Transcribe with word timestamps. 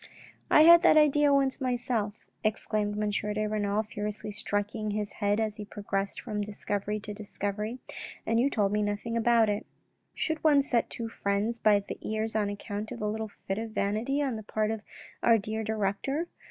"I 0.49 0.63
had 0.63 0.81
that 0.81 0.97
idea 0.97 1.31
once 1.31 1.61
myself," 1.61 2.25
exclaimed 2.43 2.95
M. 2.99 3.11
de 3.11 3.45
Renal, 3.45 3.83
furiously 3.83 4.31
striking 4.31 4.89
his 4.89 5.11
head 5.11 5.39
as 5.39 5.57
he 5.57 5.63
progressed 5.65 6.19
from 6.21 6.41
discovery 6.41 6.99
to 7.01 7.13
discovery," 7.13 7.77
and 8.25 8.39
you 8.39 8.49
told 8.49 8.71
me 8.71 8.81
nothing 8.81 9.15
about 9.15 9.47
it."" 9.47 9.67
Should 10.15 10.43
one 10.43 10.63
set 10.63 10.89
two 10.89 11.07
friends 11.07 11.59
by 11.59 11.77
the 11.81 11.99
ears 12.01 12.35
on 12.35 12.49
account 12.49 12.91
of 12.91 12.99
a 12.99 13.07
little 13.07 13.29
fit 13.47 13.59
of 13.59 13.73
vanity 13.73 14.23
on 14.23 14.37
the 14.37 14.41
part 14.43 14.71
of 14.71 14.81
our 15.21 15.37
dear 15.37 15.63
director 15.63 16.27